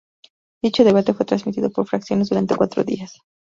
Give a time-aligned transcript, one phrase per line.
[0.63, 3.21] Dicho debate fue transmitido por fracciones durante cuatro días.